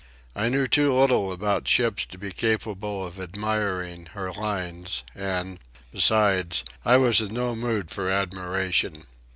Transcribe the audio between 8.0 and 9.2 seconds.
admiration.